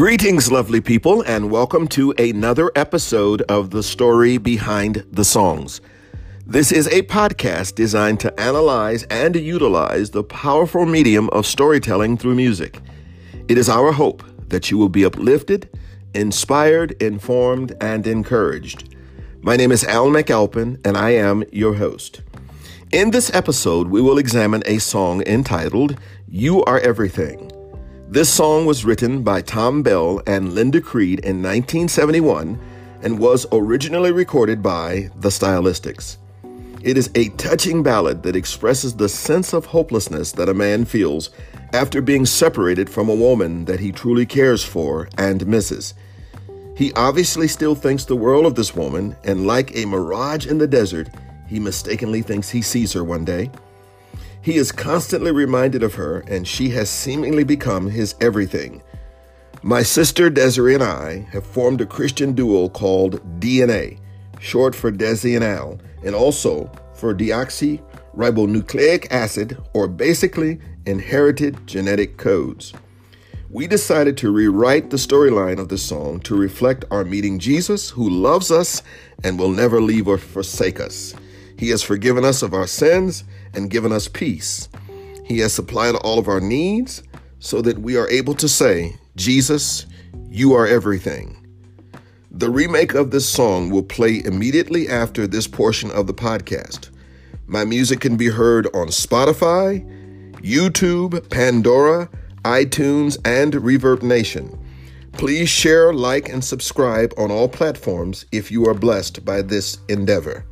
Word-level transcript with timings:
Greetings, 0.00 0.50
lovely 0.50 0.80
people, 0.80 1.20
and 1.26 1.50
welcome 1.50 1.86
to 1.88 2.12
another 2.12 2.72
episode 2.74 3.42
of 3.50 3.68
The 3.68 3.82
Story 3.82 4.38
Behind 4.38 5.04
the 5.12 5.26
Songs. 5.26 5.82
This 6.46 6.72
is 6.72 6.86
a 6.86 7.02
podcast 7.02 7.74
designed 7.74 8.18
to 8.20 8.40
analyze 8.40 9.02
and 9.10 9.36
utilize 9.36 10.08
the 10.08 10.24
powerful 10.24 10.86
medium 10.86 11.28
of 11.34 11.44
storytelling 11.44 12.16
through 12.16 12.34
music. 12.34 12.80
It 13.46 13.58
is 13.58 13.68
our 13.68 13.92
hope 13.92 14.24
that 14.48 14.70
you 14.70 14.78
will 14.78 14.88
be 14.88 15.04
uplifted, 15.04 15.68
inspired, 16.14 16.92
informed, 16.92 17.76
and 17.82 18.06
encouraged. 18.06 18.96
My 19.42 19.54
name 19.54 19.70
is 19.70 19.84
Al 19.84 20.06
McAlpin, 20.06 20.80
and 20.82 20.96
I 20.96 21.10
am 21.10 21.44
your 21.52 21.74
host. 21.74 22.22
In 22.90 23.10
this 23.10 23.30
episode, 23.34 23.88
we 23.88 24.00
will 24.00 24.16
examine 24.16 24.62
a 24.64 24.78
song 24.78 25.22
entitled 25.26 26.00
You 26.26 26.64
Are 26.64 26.78
Everything. 26.78 27.50
This 28.12 28.28
song 28.28 28.66
was 28.66 28.84
written 28.84 29.22
by 29.22 29.40
Thom 29.40 29.84
Bell 29.84 30.20
and 30.26 30.52
Linda 30.52 30.80
Creed 30.80 31.20
in 31.20 31.36
1971 31.36 32.58
and 33.02 33.20
was 33.20 33.46
originally 33.52 34.10
recorded 34.10 34.60
by 34.60 35.10
The 35.14 35.28
Stylistics. 35.28 36.16
It 36.82 36.98
is 36.98 37.08
a 37.14 37.28
touching 37.28 37.84
ballad 37.84 38.24
that 38.24 38.34
expresses 38.34 38.96
the 38.96 39.08
sense 39.08 39.52
of 39.52 39.66
hopelessness 39.66 40.32
that 40.32 40.48
a 40.48 40.54
man 40.54 40.86
feels 40.86 41.30
after 41.72 42.02
being 42.02 42.26
separated 42.26 42.90
from 42.90 43.08
a 43.08 43.14
woman 43.14 43.66
that 43.66 43.78
he 43.78 43.92
truly 43.92 44.26
cares 44.26 44.64
for 44.64 45.08
and 45.16 45.46
misses. 45.46 45.94
He 46.76 46.92
obviously 46.94 47.46
still 47.46 47.76
thinks 47.76 48.06
the 48.06 48.16
world 48.16 48.44
of 48.44 48.56
this 48.56 48.74
woman, 48.74 49.14
and 49.22 49.46
like 49.46 49.76
a 49.76 49.86
mirage 49.86 50.48
in 50.48 50.58
the 50.58 50.66
desert, 50.66 51.10
he 51.46 51.60
mistakenly 51.60 52.22
thinks 52.22 52.50
he 52.50 52.60
sees 52.60 52.92
her 52.92 53.04
one 53.04 53.24
day. 53.24 53.52
He 54.42 54.56
is 54.56 54.72
constantly 54.72 55.32
reminded 55.32 55.82
of 55.82 55.94
her, 55.94 56.20
and 56.20 56.48
she 56.48 56.70
has 56.70 56.88
seemingly 56.88 57.44
become 57.44 57.90
his 57.90 58.14
everything. 58.20 58.82
My 59.62 59.82
sister 59.82 60.30
Desiree 60.30 60.72
and 60.74 60.82
I 60.82 61.26
have 61.32 61.44
formed 61.44 61.82
a 61.82 61.86
Christian 61.86 62.32
duo 62.32 62.70
called 62.70 63.20
DNA, 63.38 63.98
short 64.38 64.74
for 64.74 64.90
Desi 64.90 65.36
and 65.36 65.44
Al, 65.44 65.78
and 66.02 66.14
also 66.14 66.72
for 66.94 67.14
deoxyribonucleic 67.14 69.08
acid, 69.10 69.58
or 69.74 69.86
basically 69.86 70.58
inherited 70.86 71.66
genetic 71.66 72.16
codes. 72.16 72.72
We 73.50 73.66
decided 73.66 74.16
to 74.18 74.32
rewrite 74.32 74.88
the 74.88 74.96
storyline 74.96 75.58
of 75.58 75.68
the 75.68 75.76
song 75.76 76.20
to 76.20 76.34
reflect 76.34 76.86
our 76.90 77.04
meeting 77.04 77.38
Jesus, 77.38 77.90
who 77.90 78.08
loves 78.08 78.50
us 78.50 78.82
and 79.22 79.38
will 79.38 79.50
never 79.50 79.82
leave 79.82 80.08
or 80.08 80.16
forsake 80.16 80.80
us. 80.80 81.14
He 81.60 81.68
has 81.68 81.82
forgiven 81.82 82.24
us 82.24 82.40
of 82.40 82.54
our 82.54 82.66
sins 82.66 83.22
and 83.52 83.68
given 83.68 83.92
us 83.92 84.08
peace. 84.08 84.70
He 85.26 85.40
has 85.40 85.52
supplied 85.52 85.94
all 85.96 86.18
of 86.18 86.26
our 86.26 86.40
needs 86.40 87.02
so 87.38 87.60
that 87.60 87.80
we 87.80 87.98
are 87.98 88.08
able 88.08 88.32
to 88.36 88.48
say, 88.48 88.96
Jesus, 89.14 89.84
you 90.30 90.54
are 90.54 90.66
everything. 90.66 91.36
The 92.30 92.48
remake 92.48 92.94
of 92.94 93.10
this 93.10 93.28
song 93.28 93.68
will 93.68 93.82
play 93.82 94.22
immediately 94.24 94.88
after 94.88 95.26
this 95.26 95.46
portion 95.46 95.90
of 95.90 96.06
the 96.06 96.14
podcast. 96.14 96.88
My 97.46 97.66
music 97.66 98.00
can 98.00 98.16
be 98.16 98.28
heard 98.28 98.66
on 98.68 98.86
Spotify, 98.86 99.84
YouTube, 100.36 101.28
Pandora, 101.28 102.08
iTunes, 102.42 103.18
and 103.26 103.52
ReverbNation. 103.52 104.58
Please 105.12 105.50
share, 105.50 105.92
like, 105.92 106.30
and 106.30 106.42
subscribe 106.42 107.12
on 107.18 107.30
all 107.30 107.48
platforms 107.50 108.24
if 108.32 108.50
you 108.50 108.66
are 108.66 108.72
blessed 108.72 109.26
by 109.26 109.42
this 109.42 109.76
endeavor. 109.90 110.46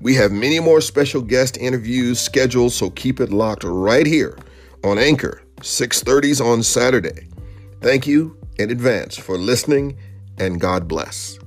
We 0.00 0.14
have 0.14 0.32
many 0.32 0.60
more 0.60 0.80
special 0.80 1.22
guest 1.22 1.56
interviews 1.56 2.20
scheduled, 2.20 2.72
so 2.72 2.90
keep 2.90 3.20
it 3.20 3.32
locked 3.32 3.64
right 3.64 4.06
here 4.06 4.36
on 4.82 4.98
Anchor, 4.98 5.42
6:30s 5.62 6.40
on 6.40 6.62
Saturday. 6.62 7.28
Thank 7.80 8.06
you 8.06 8.36
in 8.58 8.70
advance 8.70 9.16
for 9.16 9.38
listening 9.38 9.96
and 10.38 10.60
God 10.60 10.88
bless. 10.88 11.38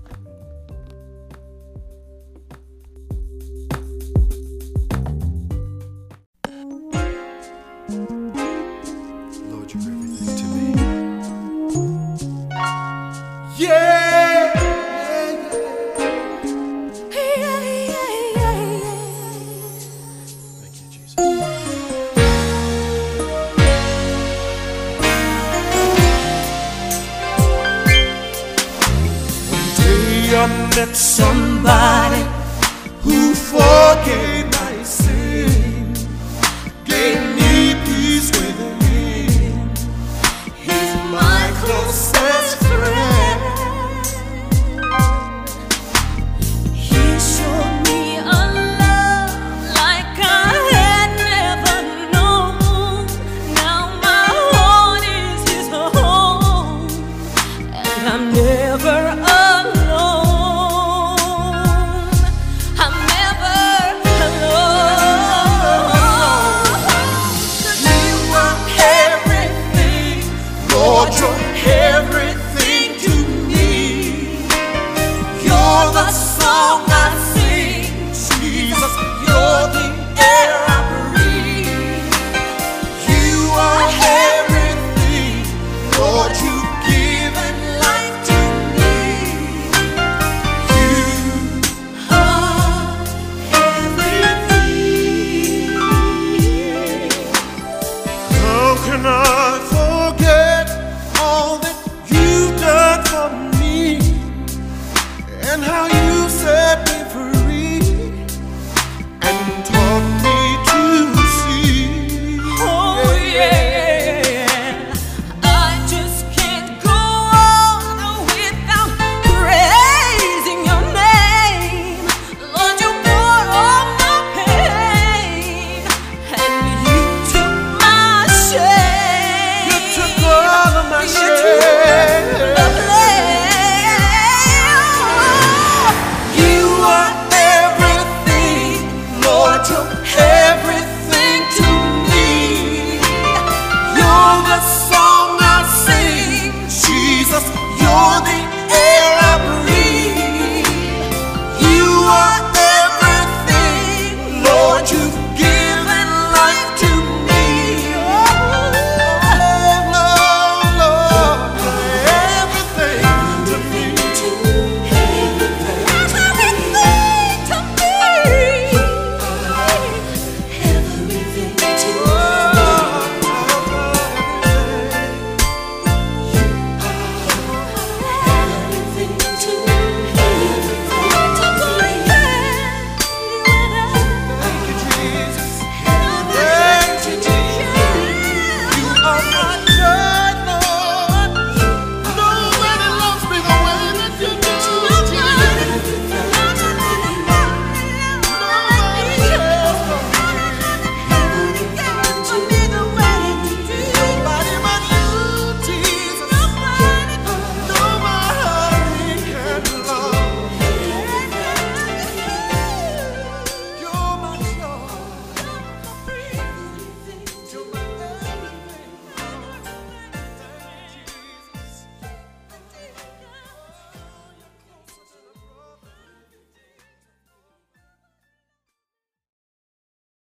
I 30.48 30.70
met 30.76 30.96
somebody 30.96 32.24
who 33.02 33.34
forgave 33.34 34.46
my 34.52 34.84
sin, 34.84 35.94
gave 36.86 37.22
me 37.36 37.76
peace 37.86 38.32
within. 38.32 39.70
He's 40.66 40.94
my 41.12 41.52
closest. 41.62 42.37